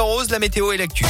[0.00, 1.04] rose, la météo et l'actu.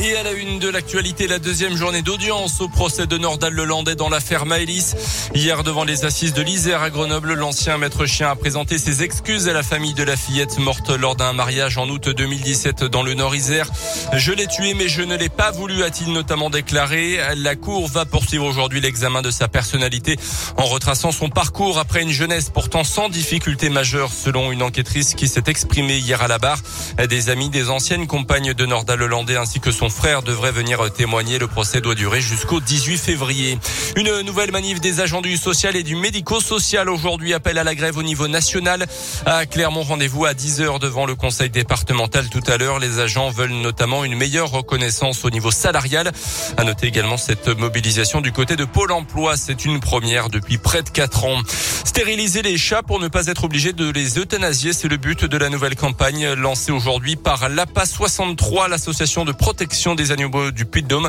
[0.00, 3.96] Et à la une de l'actualité, la deuxième journée d'audience au procès de Nordal Lelandais
[3.96, 4.94] dans l'affaire Maëlys.
[5.34, 9.48] Hier, devant les assises de l'Isère à Grenoble, l'ancien maître chien a présenté ses excuses
[9.48, 13.14] à la famille de la fillette morte lors d'un mariage en août 2017 dans le
[13.14, 13.68] Nord-Isère.
[14.12, 17.18] Je l'ai tué, mais je ne l'ai pas voulu, a-t-il notamment déclaré.
[17.36, 20.16] La Cour va poursuivre aujourd'hui l'examen de sa personnalité
[20.56, 25.26] en retraçant son parcours après une jeunesse pourtant sans difficulté majeure, selon une enquêtrice qui
[25.26, 26.60] s'est exprimée hier à la barre.
[27.08, 31.38] Des amis des anciennes compagnes de Nordal Lelandais ainsi que son frère devrait venir témoigner.
[31.38, 33.58] Le procès doit durer jusqu'au 18 février.
[33.96, 37.96] Une nouvelle manif des agents du social et du médico-social aujourd'hui appelle à la grève
[37.96, 38.86] au niveau national.
[39.26, 42.78] À Clermont, rendez-vous à 10h devant le conseil départemental tout à l'heure.
[42.78, 46.12] Les agents veulent notamment une meilleure reconnaissance au niveau salarial.
[46.56, 49.36] À noter également cette mobilisation du côté de Pôle emploi.
[49.36, 51.42] C'est une première depuis près de 4 ans.
[51.84, 55.36] Stériliser les chats pour ne pas être obligé de les euthanasier, c'est le but de
[55.36, 61.08] la nouvelle campagne lancée aujourd'hui par l'APA 63, l'association de protection des animaux du Puy-de-Dôme.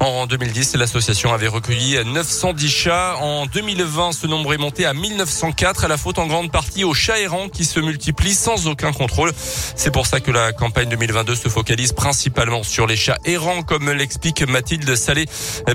[0.00, 3.16] En 2010, l'association avait recueilli 910 chats.
[3.20, 6.94] En 2020, ce nombre est monté à 1904 à la faute en grande partie aux
[6.94, 9.30] chats errants qui se multiplient sans aucun contrôle.
[9.34, 13.90] C'est pour ça que la campagne 2022 se focalise principalement sur les chats errants, comme
[13.90, 15.26] l'explique Mathilde Salé,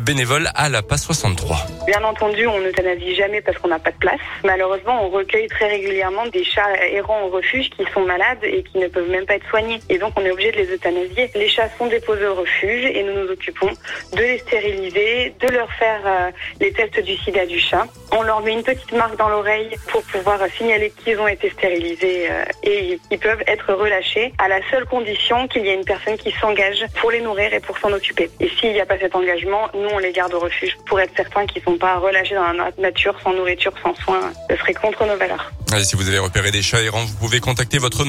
[0.02, 1.66] bénévole à la PAS 63.
[1.88, 4.20] Bien entendu, on n'euthanasie jamais parce qu'on n'a pas de place.
[4.44, 8.80] Malheureusement, on recueille très régulièrement des chats errants au refuge qui sont malades et qui
[8.80, 9.80] ne peuvent même pas être soignés.
[9.90, 11.30] Et donc, on est obligé de les euthanasier.
[11.36, 13.70] Les chats sont déposés au refuge et nous nous occupons
[14.14, 17.86] de les stériliser, de leur faire euh, les tests du sida du chat.
[18.12, 22.28] On leur met une petite marque dans l'oreille pour pouvoir signaler qu'ils ont été stérilisés
[22.30, 26.18] euh, et qu'ils peuvent être relâchés à la seule condition qu'il y ait une personne
[26.18, 28.30] qui s'engage pour les nourrir et pour s'en occuper.
[28.40, 31.14] Et s'il n'y a pas cet engagement, nous on les garde au refuge pour être
[31.16, 34.32] certains qu'ils ne sont pas relâchés dans la nature sans nourriture, sans soins.
[34.50, 35.52] Ce serait contre nos valeurs.
[35.82, 38.06] Si vous avez repéré des chats errants, vous pouvez contacter votre,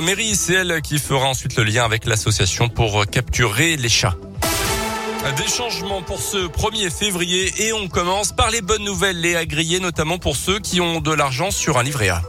[0.00, 0.34] mairie.
[0.34, 4.16] C'est elle qui fera ensuite le lien avec l'association pour capturer les chats.
[5.36, 9.80] Des changements pour ce 1er février et on commence par les bonnes nouvelles, les agriers,
[9.80, 12.22] notamment pour ceux qui ont de l'argent sur un livret A.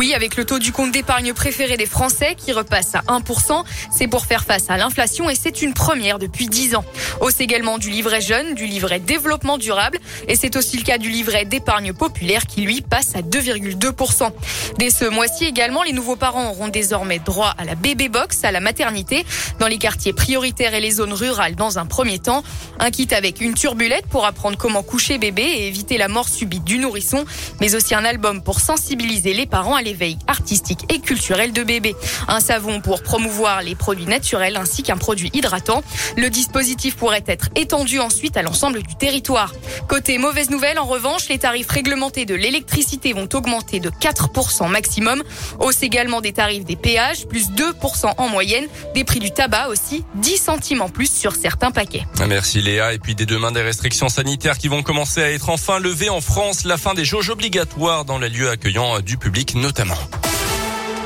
[0.00, 4.08] Oui, avec le taux du compte d'épargne préféré des Français qui repasse à 1%, c'est
[4.08, 6.86] pour faire face à l'inflation et c'est une première depuis 10 ans.
[7.20, 11.10] Hausse également du livret jeune, du livret développement durable et c'est aussi le cas du
[11.10, 14.30] livret d'épargne populaire qui lui passe à 2,2%.
[14.78, 18.52] Dès ce mois-ci également, les nouveaux parents auront désormais droit à la bébé box, à
[18.52, 19.26] la maternité,
[19.58, 22.42] dans les quartiers prioritaires et les zones rurales dans un premier temps.
[22.78, 26.64] Un kit avec une turbulette pour apprendre comment coucher bébé et éviter la mort subite
[26.64, 27.26] du nourrisson,
[27.60, 31.96] mais aussi un album pour sensibiliser les parents à l'éveil artistique et culturel de bébé.
[32.28, 35.82] Un savon pour promouvoir les produits naturels ainsi qu'un produit hydratant.
[36.16, 39.52] Le dispositif pourrait être étendu ensuite à l'ensemble du territoire.
[39.88, 45.24] Côté mauvaise nouvelle, en revanche, les tarifs réglementés de l'électricité vont augmenter de 4% maximum.
[45.58, 48.66] Hausse également des tarifs des péages, plus 2% en moyenne.
[48.94, 52.06] Des prix du tabac aussi, 10 centimes en plus sur certains paquets.
[52.28, 52.92] Merci Léa.
[52.92, 56.20] Et puis dès demain, des restrictions sanitaires qui vont commencer à être enfin levées en
[56.20, 56.64] France.
[56.64, 59.94] La fin des jauges obligatoires dans les lieux accueillant du public notamment.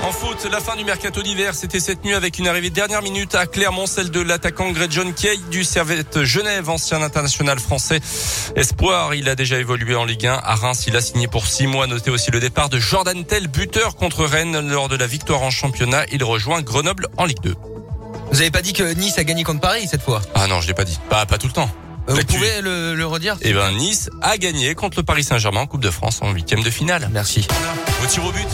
[0.03, 3.03] En foot, la fin du mercato d'hiver, c'était cette nuit avec une arrivée de dernière
[3.03, 8.01] minute à Clermont, celle de l'attaquant Greg John Kay du Servette Genève, ancien international français.
[8.57, 10.41] Espoir, il a déjà évolué en Ligue 1.
[10.43, 11.87] À Reims, il a signé pour six mois.
[11.87, 15.51] Notez aussi le départ de Jordan Tell, buteur contre Rennes lors de la victoire en
[15.51, 16.07] championnat.
[16.11, 17.55] Il rejoint Grenoble en Ligue 2.
[18.31, 20.23] Vous avez pas dit que Nice a gagné contre Paris cette fois?
[20.35, 20.99] Ah non, je l'ai pas dit.
[21.11, 21.71] Pas, pas tout le temps.
[22.09, 25.61] Euh, vous pouvez le, le redire Eh ben, Nice a gagné contre le Paris Saint-Germain
[25.61, 27.09] en Coupe de France en huitième de finale.
[27.13, 27.47] Merci.
[28.03, 28.47] Au tir au but.